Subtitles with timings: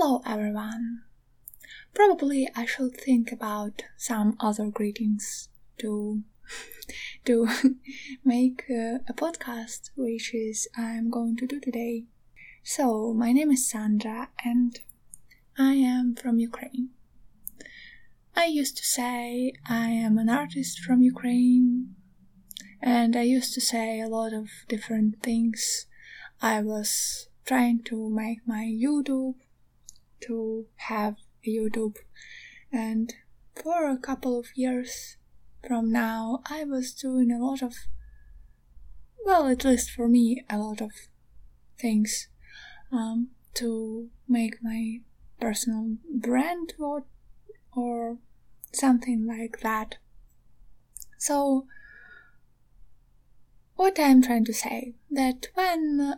[0.00, 1.02] Hello, everyone.
[1.92, 5.48] Probably I should think about some other greetings
[5.78, 6.22] to
[7.24, 7.48] to
[8.24, 12.04] make uh, a podcast, which is I'm going to do today.
[12.62, 14.78] So, my name is Sandra, and
[15.58, 16.90] I am from Ukraine.
[18.36, 21.96] I used to say I am an artist from Ukraine,
[22.80, 25.86] and I used to say a lot of different things.
[26.40, 29.34] I was trying to make my YouTube
[30.22, 31.96] to have a YouTube,
[32.72, 33.14] and
[33.54, 35.16] for a couple of years
[35.66, 37.74] from now, I was doing a lot of,
[39.24, 40.92] well, at least for me, a lot of
[41.78, 42.28] things
[42.92, 45.00] um, to make my
[45.40, 47.04] personal brand or,
[47.74, 48.18] or
[48.72, 49.96] something like that.
[51.18, 51.66] So,
[53.74, 56.16] what I'm trying to say that when uh,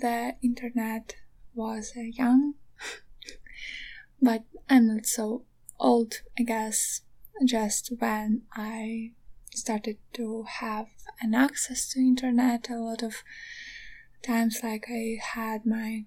[0.00, 1.16] the internet
[1.54, 2.54] was uh, young,
[4.20, 5.44] but I'm not so
[5.78, 7.02] old, I guess.
[7.44, 9.12] Just when I
[9.54, 10.88] started to have
[11.20, 13.22] an access to internet, a lot of
[14.22, 16.04] times, like I had my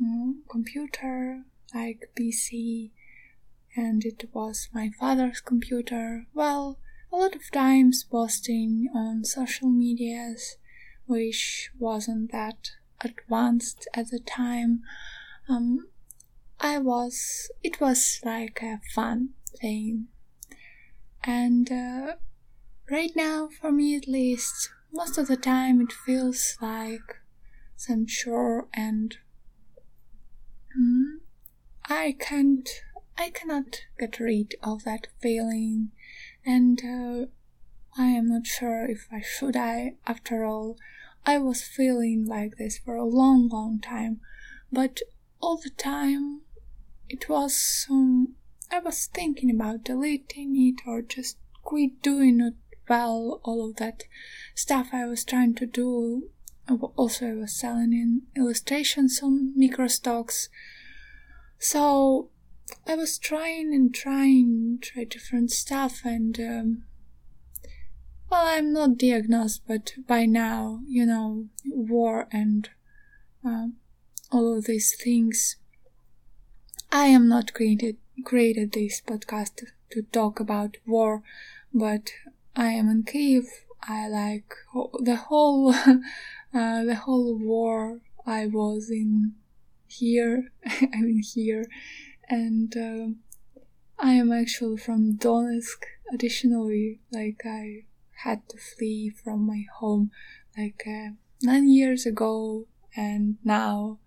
[0.00, 1.42] um, computer,
[1.74, 2.92] like PC,
[3.76, 6.26] and it was my father's computer.
[6.34, 6.78] Well,
[7.12, 10.56] a lot of times posting on social medias,
[11.06, 14.82] which wasn't that advanced at the time.
[15.48, 15.88] Um,
[16.60, 20.08] I was, it was like a fun thing.
[21.22, 22.14] And uh,
[22.90, 27.20] right now, for me at least, most of the time it feels like
[27.76, 29.16] some chore and
[30.76, 31.18] mm,
[31.88, 32.68] I can't,
[33.16, 35.92] I cannot get rid of that feeling.
[36.44, 37.26] And uh,
[37.96, 40.76] I am not sure if I should I, after all,
[41.24, 44.20] I was feeling like this for a long, long time.
[44.72, 45.00] But
[45.40, 46.42] all the time
[47.08, 48.34] it was um,
[48.70, 52.54] I was thinking about deleting it or just quit doing it
[52.88, 54.04] well all of that
[54.54, 56.30] stuff I was trying to do.
[56.96, 60.48] Also I was selling in illustrations on microstocks.
[61.58, 62.28] So
[62.86, 66.84] I was trying and trying try different stuff and um,
[68.30, 72.68] well I'm not diagnosed but by now you know war and
[73.44, 73.68] uh,
[74.30, 75.56] all of these things
[76.90, 81.22] I am not created created this podcast to talk about war,
[81.72, 82.12] but
[82.56, 83.44] I am in Kiev.
[83.82, 84.54] I like
[85.00, 86.00] the whole uh,
[86.84, 89.34] the whole war I was in
[89.86, 90.50] here.
[90.66, 91.66] I mean here,
[92.26, 93.60] and uh,
[93.98, 95.84] I am actually from Donetsk.
[96.10, 97.84] Additionally, like I
[98.24, 100.10] had to flee from my home
[100.56, 101.10] like uh,
[101.42, 102.66] nine years ago,
[102.96, 103.98] and now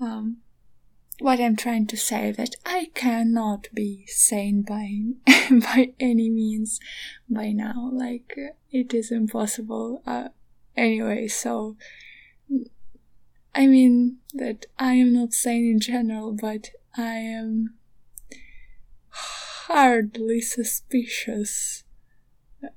[0.00, 0.38] um,
[1.20, 5.14] what I'm trying to say that I cannot be sane by
[5.50, 6.78] by any means
[7.28, 7.90] by now.
[7.92, 8.36] Like
[8.70, 10.02] it is impossible.
[10.06, 10.28] Uh,
[10.76, 11.76] anyway, so
[13.54, 17.74] I mean that I am not sane in general, but I am
[19.08, 21.84] hardly suspicious.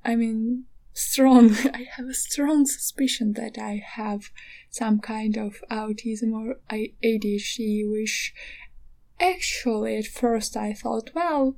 [0.04, 1.54] I mean, strong.
[1.74, 4.30] I have a strong suspicion that I have
[4.72, 8.34] some kind of autism or ADHD, which
[9.20, 11.56] actually at first I thought, well,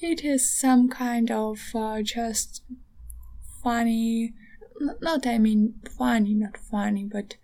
[0.00, 2.62] it is some kind of uh, just
[3.62, 4.34] funny,
[5.00, 7.36] not I mean funny, not funny, but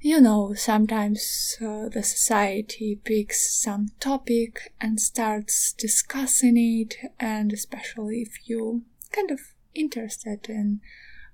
[0.00, 8.22] you know, sometimes uh, the society picks some topic and starts discussing it, and especially
[8.22, 9.40] if you kind of
[9.74, 10.80] interested in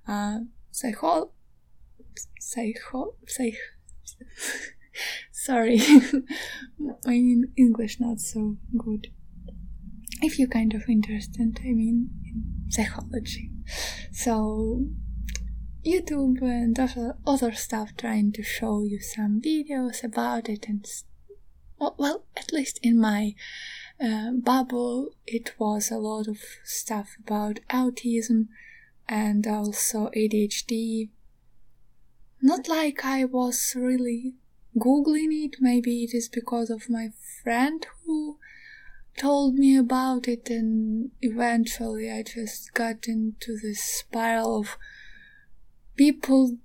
[0.07, 0.39] uh,
[0.71, 1.29] psycho
[2.39, 3.55] psycho psych
[5.31, 5.79] sorry
[7.05, 7.13] my
[7.57, 9.07] english not so good
[10.21, 13.51] if you're kind of interested i mean in psychology
[14.11, 14.85] so
[15.85, 20.85] youtube and other, other stuff trying to show you some videos about it and
[21.97, 23.33] well at least in my
[24.03, 28.47] uh, bubble, it was a lot of stuff about autism
[29.07, 31.09] and also ADHD.
[32.45, 34.35] Not like I was really
[34.77, 37.11] googling it, maybe it is because of my
[37.41, 38.37] friend who
[39.17, 44.77] told me about it, and eventually I just got into this spiral of
[45.95, 46.57] people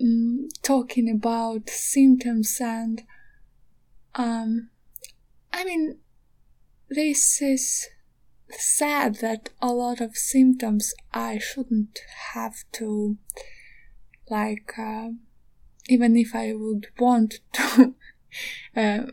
[0.00, 3.02] mm, talking about symptoms and
[4.14, 4.68] um
[5.52, 5.98] I mean
[6.88, 7.88] this is
[8.50, 11.98] sad that a lot of symptoms I shouldn't
[12.34, 13.16] have to,
[14.30, 15.10] like, uh,
[15.88, 17.94] even if I would want to
[18.76, 19.06] uh,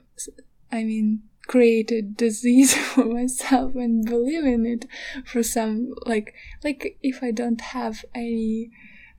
[0.71, 4.85] I mean, create a disease for myself and believe in it
[5.25, 6.33] for some like
[6.63, 8.71] like if I don't have any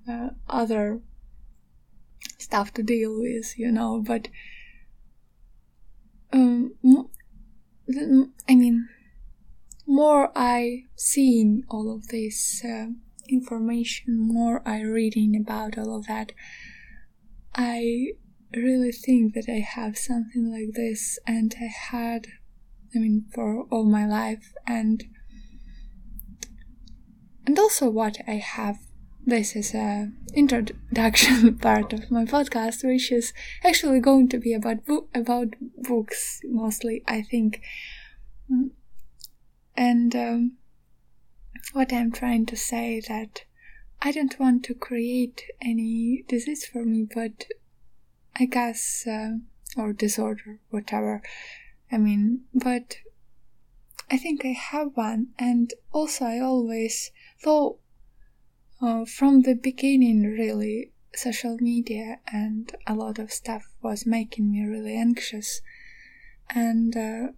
[0.09, 1.01] uh, other
[2.39, 4.03] stuff to deal with, you know.
[4.05, 4.29] But
[6.33, 6.75] um,
[8.49, 8.89] I mean,
[9.87, 12.89] more I seen all of this uh,
[13.29, 16.33] information, more I reading about all of that,
[17.55, 18.13] I
[18.55, 22.27] really think that I have something like this, and I had,
[22.95, 25.05] I mean, for all my life, and
[27.47, 28.79] and also what I have.
[29.29, 33.33] This is a introduction part of my podcast, which is
[33.65, 37.61] actually going to be about bo- about books mostly, I think.
[39.77, 40.53] And um,
[41.73, 43.45] what I'm trying to say that
[44.01, 47.47] I don't want to create any disease for me, but
[48.37, 49.39] I guess, uh,
[49.77, 51.23] or disorder, whatever.
[51.91, 52.99] I mean, but
[54.11, 57.11] I think I have one, and also I always
[57.43, 57.79] thought
[58.81, 64.65] uh, from the beginning, really, social media and a lot of stuff was making me
[64.65, 65.63] really anxious,
[66.51, 67.29] and uh,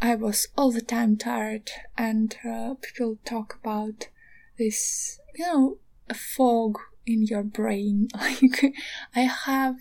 [0.00, 4.08] I was all the time tired, and uh, people talk about
[4.58, 5.78] this, you know,
[6.08, 8.08] a fog in your brain.
[8.14, 8.74] Like,
[9.14, 9.76] I have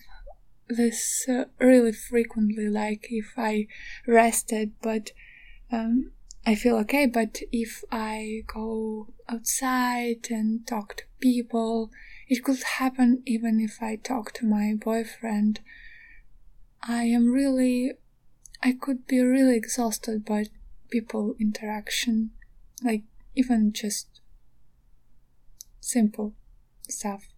[0.67, 3.67] this uh, really frequently like if i
[4.07, 5.11] rested but
[5.71, 6.11] um,
[6.45, 11.91] i feel okay but if i go outside and talk to people
[12.27, 15.59] it could happen even if i talk to my boyfriend
[16.81, 17.91] i am really
[18.65, 20.45] i could be really exhausted by
[20.89, 22.31] people interaction
[22.83, 23.03] like
[23.35, 24.21] even just
[25.79, 26.33] simple
[26.89, 27.29] stuff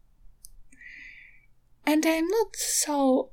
[1.88, 3.30] and I'm not so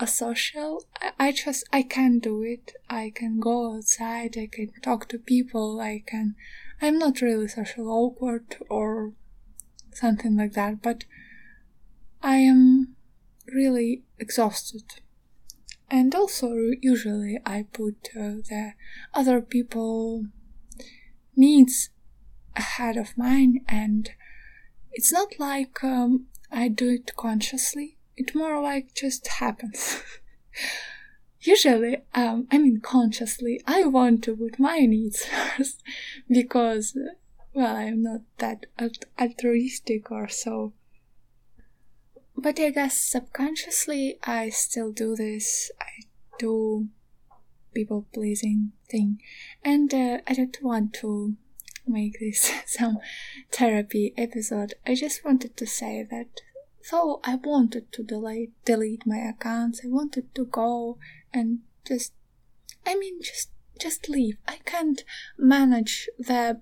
[0.00, 0.84] a social.
[1.00, 2.72] I, I just I can do it.
[2.90, 4.36] I can go outside.
[4.36, 5.80] I can talk to people.
[5.80, 6.34] I can.
[6.82, 9.12] I'm not really social awkward or
[9.92, 11.04] something like that, but
[12.22, 12.96] I am
[13.46, 14.82] really exhausted.
[15.92, 18.72] And also, usually, I put uh, the
[19.12, 20.24] other people
[21.36, 21.90] needs
[22.56, 24.10] ahead of mine, and
[24.92, 27.98] it's not like um, I do it consciously.
[28.16, 30.02] It more like just happens.
[31.42, 35.82] Usually, um, I mean consciously, I want to put my needs first
[36.26, 36.96] because,
[37.52, 38.64] well, I'm not that
[39.20, 40.72] altruistic or so.
[42.42, 45.70] But I guess subconsciously, I still do this.
[45.80, 46.06] I
[46.40, 46.88] do
[47.72, 49.20] people pleasing thing,
[49.64, 51.36] and uh, I don't want to
[51.86, 52.98] make this some
[53.52, 54.74] therapy episode.
[54.84, 56.40] I just wanted to say that
[56.90, 60.98] though I wanted to delete delete my accounts, I wanted to go
[61.32, 62.12] and just
[62.84, 64.38] I mean just just leave.
[64.48, 65.04] I can't
[65.38, 66.60] manage the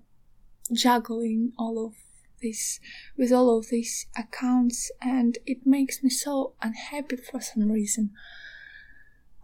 [0.73, 1.95] juggling all of
[2.41, 2.81] this
[3.17, 8.11] with all of these accounts and it makes me so unhappy for some reason.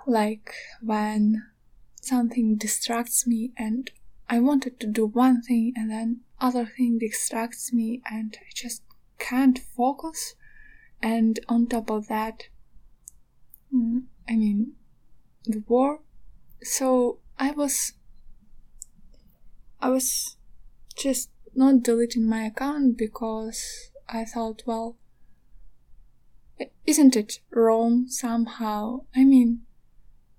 [0.06, 1.44] Like when
[2.00, 3.90] something distracts me and
[4.28, 8.82] I wanted to do one thing and then other thing distracts me and I just
[9.18, 10.34] can't focus.
[11.02, 12.44] And on top of that,
[13.74, 14.72] mm, I mean,
[15.44, 16.00] the war.
[16.62, 17.92] So I was,
[19.80, 20.36] I was
[20.96, 24.96] just not deleting my account because I thought, well,
[26.86, 29.00] isn't it wrong somehow?
[29.14, 29.62] I mean,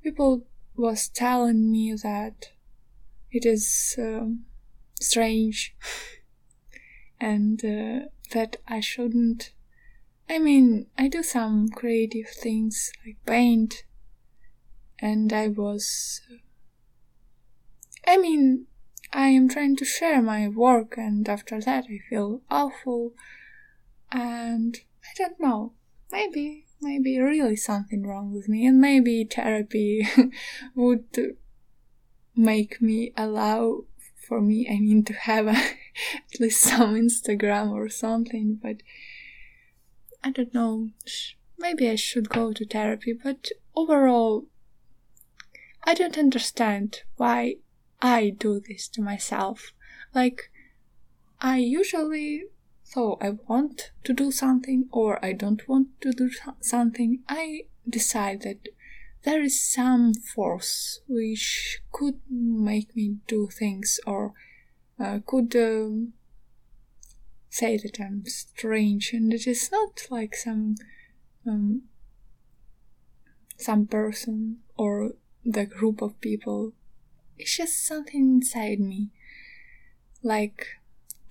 [0.03, 0.45] people
[0.75, 2.51] was telling me that
[3.31, 4.45] it is um,
[5.00, 5.75] strange
[7.19, 9.51] and uh, that I shouldn't.
[10.29, 13.83] I mean, I do some creative things like paint,
[15.00, 16.21] and I was.
[18.05, 18.67] I mean,
[19.13, 23.13] I am trying to share my work, and after that, I feel awful,
[24.11, 25.73] and I don't know.
[26.11, 30.07] Maybe, maybe really something wrong with me, and maybe therapy
[30.75, 31.37] would
[32.35, 33.83] make me allow
[34.27, 35.51] for me i mean to have a,
[36.31, 38.77] at least some instagram or something but
[40.23, 40.89] i don't know
[41.57, 44.45] maybe i should go to therapy but overall
[45.85, 47.55] i don't understand why
[48.01, 49.72] i do this to myself
[50.13, 50.51] like
[51.42, 52.44] i usually
[52.84, 56.30] so i want to do something or i don't want to do
[56.62, 58.68] something i decide that
[59.24, 64.34] there is some force which could make me do things or
[65.00, 66.13] uh, could um,
[67.50, 70.75] say that I'm strange, and it is not like some
[71.46, 71.84] um,
[73.58, 75.13] some person or
[75.44, 76.74] the group of people.
[77.38, 79.12] It's just something inside me,
[80.24, 80.65] like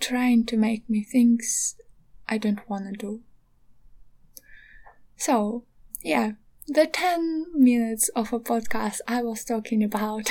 [0.01, 1.77] trying to make me things
[2.29, 3.21] I don't want to do.
[5.17, 5.65] So,
[6.03, 6.33] yeah,
[6.69, 10.31] the 10 minutes of a podcast I was talking about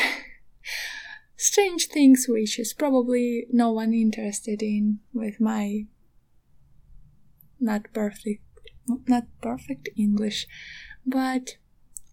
[1.38, 5.86] strange things which is probably no one interested in with my
[7.60, 8.44] not perfect
[9.08, 10.46] not perfect English
[11.05, 11.55] but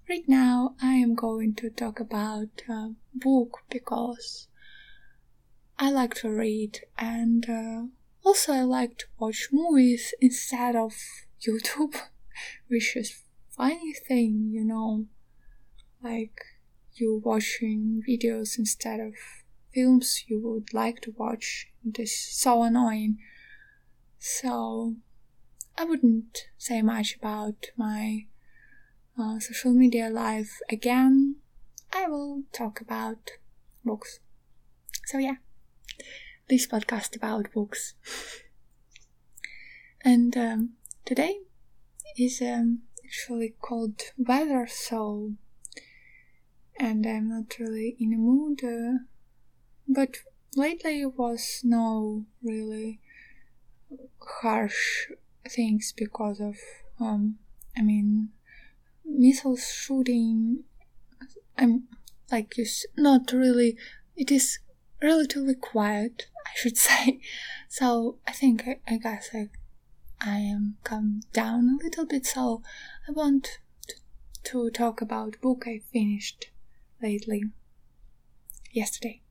[0.08, 4.48] right now I am going to talk about a book because
[5.78, 7.82] I like to read and uh,
[8.24, 10.94] also I like to watch movies instead of
[11.46, 11.96] YouTube
[12.68, 15.06] which is funny thing you know
[16.02, 16.40] like
[16.94, 19.14] you watching videos instead of
[19.72, 21.68] films you would like to watch.
[21.84, 23.18] It is so annoying.
[24.18, 24.96] So
[25.76, 28.26] I wouldn't say much about my
[29.18, 31.36] uh, social media life again.
[31.92, 33.32] I will talk about
[33.84, 34.20] books.
[35.06, 35.36] So yeah,
[36.48, 37.94] this podcast about books.
[40.04, 40.70] and um,
[41.04, 41.38] today
[42.16, 45.34] is um, actually called Weather so
[46.78, 48.64] and I'm not really in a mood.
[48.64, 49.04] Uh,
[49.86, 50.16] but
[50.56, 53.00] lately it was no really
[54.40, 55.08] harsh
[55.48, 56.56] things because of
[57.00, 57.38] um
[57.76, 58.30] I mean
[59.04, 60.64] missiles shooting.
[61.56, 61.84] I'm
[62.30, 62.66] like you
[62.96, 63.76] not really.
[64.16, 64.58] It is
[65.02, 67.20] relatively quiet, I should say.
[67.68, 69.50] So I think I, I guess I
[70.20, 72.26] I am come down a little bit.
[72.26, 72.62] So
[73.08, 73.94] I want to,
[74.44, 76.50] to talk about book I finished
[77.02, 77.42] lately,
[78.70, 79.22] yesterday.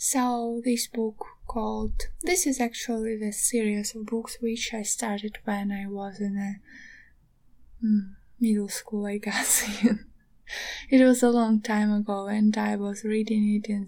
[0.00, 5.72] So, this book called this is actually the series of books which I started when
[5.72, 9.68] I was in a mm, middle school, I guess.
[10.90, 13.86] it was a long time ago, and I was reading it in.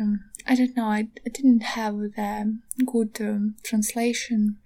[0.00, 0.86] Um, I don't know.
[0.86, 4.56] I, I didn't have the good um, translation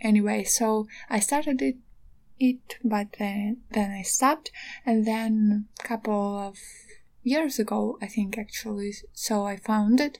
[0.00, 1.76] anyway, so I started it
[2.38, 4.50] it, but then then I stopped,
[4.84, 6.58] and then a couple of
[7.22, 10.18] years ago, I think actually, so I found it.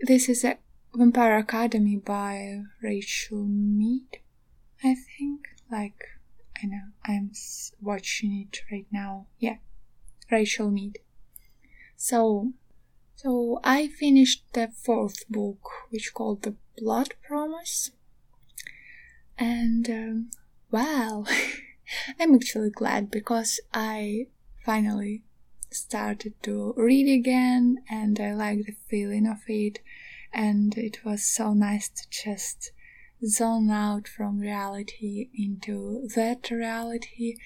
[0.00, 0.58] This is a
[0.94, 4.18] Vampire Academy by Rachel Mead,
[4.82, 5.48] I think.
[5.70, 6.13] Like,
[6.62, 7.32] I know, I'm
[7.80, 9.26] watching it right now.
[9.38, 9.56] Yeah,
[10.30, 10.98] Rachel Mead.
[11.96, 12.52] So,
[13.16, 17.90] so I finished the fourth book, which called The Blood Promise.
[19.36, 20.30] And, um,
[20.70, 21.26] well,
[22.20, 24.26] I'm actually glad because I
[24.64, 25.24] finally
[25.70, 29.80] started to read again and I like the feeling of it
[30.32, 32.72] and it was so nice to just
[33.26, 37.36] zone out from reality into that reality.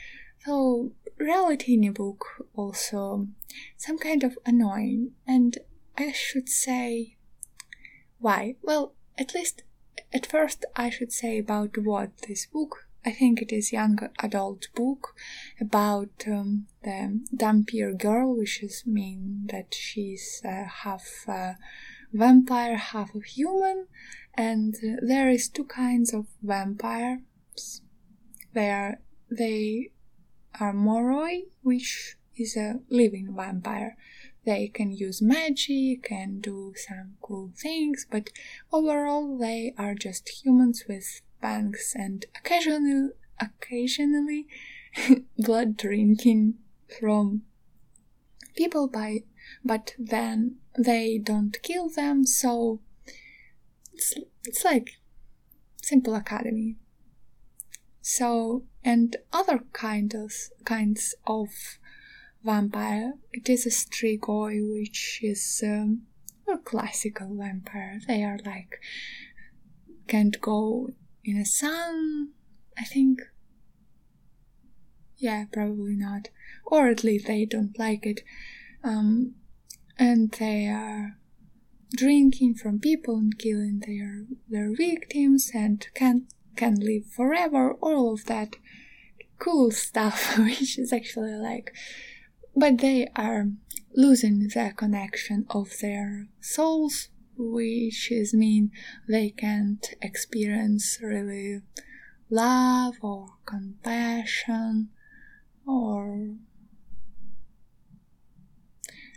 [0.45, 3.29] So reality in a book also
[3.77, 5.59] some kind of annoying and
[5.97, 7.17] I should say
[8.21, 8.57] why?
[8.63, 9.63] Well, at least
[10.13, 14.69] at first I should say about what this book I think it is young adult
[14.75, 15.15] book
[15.61, 21.55] about um, the Dhampir girl, which is mean that she's uh, half uh,
[22.12, 23.87] vampire, half a human,
[24.35, 27.21] and uh, there is two kinds of vampires.
[28.55, 28.99] They are
[29.31, 29.91] they
[30.59, 33.97] are moroi, which is a living vampire.
[34.45, 38.31] They can use magic and do some cool things, but
[38.73, 43.11] overall they are just humans with fangs and occasionally
[43.41, 44.47] occasionally
[45.38, 46.55] blood drinking
[46.99, 47.43] from
[48.57, 49.23] people by
[49.64, 52.81] but then they don't kill them so
[53.93, 54.14] it's,
[54.45, 54.90] it's like
[55.83, 56.76] simple academy
[58.00, 60.33] so and other kinds of
[60.64, 61.49] kinds of
[62.45, 66.02] vampire it is a strigoi which is um,
[66.52, 68.78] a classical vampire they are like
[70.09, 70.88] can't go
[71.23, 72.31] in a sun,
[72.76, 73.21] I think.
[75.19, 76.31] Yeah, probably not.
[76.64, 78.23] Or at least they don't like it.
[78.83, 79.35] Um,
[79.99, 81.17] and they are
[81.97, 86.26] drinking from people and killing their their victims and can
[86.57, 87.75] can live forever.
[87.75, 88.57] All of that
[89.38, 91.73] cool stuff, which is actually like,
[92.55, 93.47] but they are
[93.95, 98.71] losing the connection of their souls which is mean
[99.09, 101.61] they can't experience really
[102.28, 104.88] love or compassion
[105.67, 106.35] or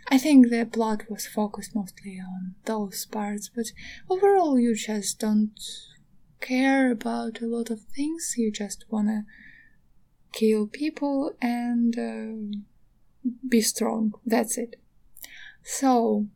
[0.08, 3.66] I think the plot was focused mostly on those parts, but
[4.10, 5.58] overall you just don't
[6.40, 8.34] care about a lot of things.
[8.36, 9.24] You just wanna
[10.32, 14.14] kill people and uh, be strong.
[14.26, 14.76] That's it.
[15.62, 16.26] So,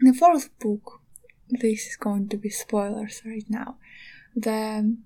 [0.00, 1.02] the fourth book,
[1.50, 3.76] this is going to be spoilers right now.
[4.34, 4.96] The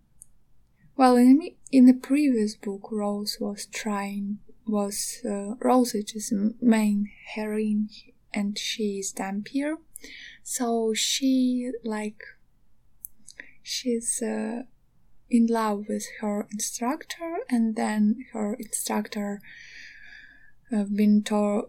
[0.96, 1.40] well, in
[1.72, 5.54] in the previous book, Rose was trying was uh,
[6.60, 7.88] main heroine,
[8.32, 9.76] and she is Dhampir.
[10.42, 12.22] So she like
[13.62, 14.62] she's uh,
[15.30, 19.40] in love with her instructor, and then her instructor
[20.72, 21.68] uh, been tor-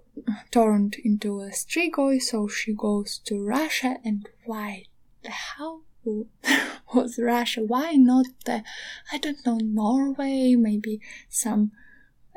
[0.52, 3.98] turned into a strigoi, so she goes to Russia.
[4.04, 4.86] And why
[5.24, 5.84] the hell
[6.94, 7.62] was Russia?
[7.64, 8.64] Why not the
[9.12, 10.56] I don't know Norway?
[10.56, 11.72] Maybe some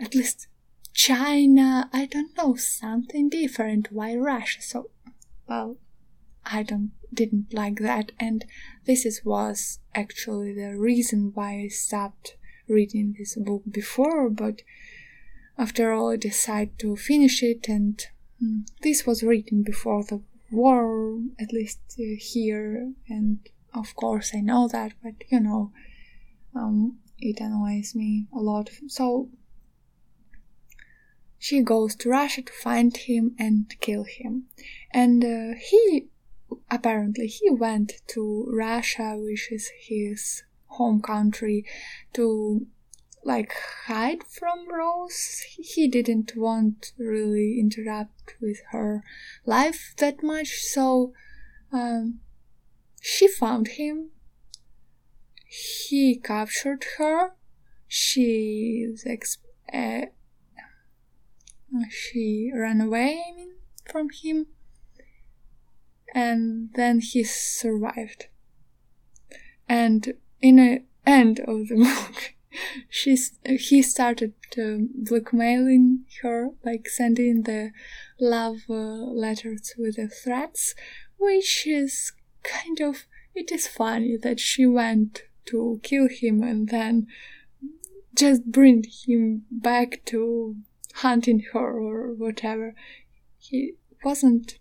[0.01, 0.49] at least
[0.93, 1.89] China.
[1.93, 3.93] I don't know something different.
[3.93, 4.63] Why Russia?
[4.63, 4.91] So
[5.49, 5.77] well,
[6.45, 8.45] I don't didn't like that, and
[8.85, 12.37] this is was actually the reason why I stopped
[12.69, 14.29] reading this book before.
[14.31, 14.63] But
[15.59, 18.05] after all, I decided to finish it, and
[18.43, 23.39] mm, this was written before the war, at least uh, here, and
[23.75, 25.73] of course I know that, but you know,
[26.55, 28.71] um, it annoys me a lot.
[28.89, 29.29] So
[31.39, 34.45] she goes to Russia to find him and kill him,
[34.93, 36.09] and uh, he
[36.71, 41.65] apparently he went to Russia, which is his home country,
[42.13, 42.67] to
[43.25, 43.53] like
[43.87, 45.43] hide from Rose.
[45.59, 49.03] He didn't want really interrupt with her
[49.45, 51.13] life that much, so
[51.73, 52.21] um,
[53.01, 54.11] she found him.
[55.45, 57.33] He captured her.
[57.89, 59.39] She ex-
[59.73, 60.07] uh,
[61.91, 63.55] she ran away I mean,
[63.85, 64.47] from him
[66.17, 68.29] and then he survived.
[69.69, 72.35] And in the end of the book,
[72.89, 77.73] she's he started blackmailing her, like sending the
[78.19, 80.75] love uh, letters with the threats,
[81.19, 87.07] which is kind of it is funny that she went to kill him and then
[88.15, 90.57] just bring him back to
[90.97, 92.75] hunting her or whatever.
[93.39, 94.59] He wasn't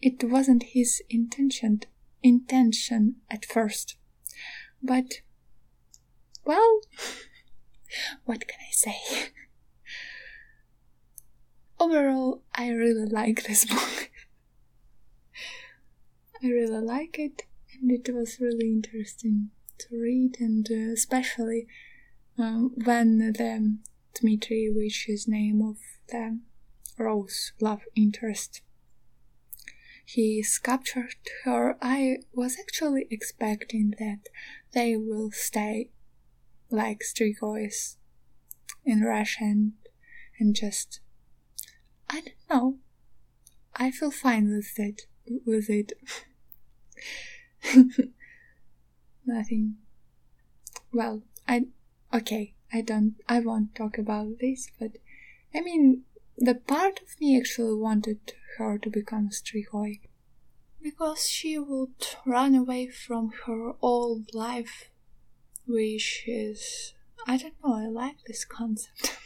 [0.00, 1.80] it wasn't his intention
[2.22, 3.96] intention at first.
[4.82, 5.20] But
[6.44, 6.80] well,
[8.24, 8.96] what can I say?
[11.80, 14.10] Overall, I really like this book.
[16.42, 17.42] I really like it,
[17.80, 21.66] and it was really interesting to read, and uh, especially
[22.38, 23.32] um, when the
[24.14, 25.76] Dmitri, which is name of
[26.08, 26.40] the
[26.98, 28.62] Rose love interest,
[30.04, 34.28] he captured her, I was actually expecting that
[34.72, 35.90] they will stay
[36.70, 37.96] like Strigois
[38.84, 39.74] in Russian
[40.38, 41.00] and just
[42.10, 42.78] I don't know.
[43.74, 45.06] I feel fine with it
[45.46, 45.92] with it.
[49.24, 49.76] Nothing.
[50.92, 51.66] Well, I
[52.12, 54.92] okay, I don't I won't talk about this, but
[55.54, 56.04] I mean
[56.38, 60.00] the part of me actually wanted her to become a Strigoi
[60.82, 61.94] because she would
[62.26, 64.90] run away from her old life,
[65.66, 66.94] which is
[67.26, 69.16] I don't know, I like this concept.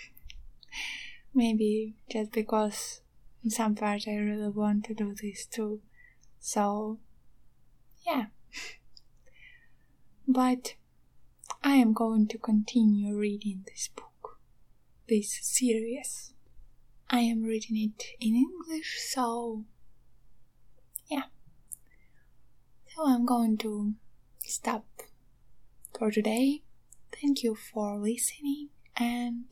[1.35, 3.01] Maybe just because
[3.43, 5.81] in some part I really want to do this too.
[6.41, 6.99] So,
[8.07, 8.27] yeah.
[10.29, 10.75] but
[11.67, 14.39] I am going to continue reading this book,
[15.09, 16.33] this series.
[17.11, 19.65] I am reading it in English, so
[21.09, 21.25] yeah.
[22.95, 23.95] So I'm going to
[24.45, 24.87] stop
[25.99, 26.63] for today.
[27.21, 29.47] Thank you for listening and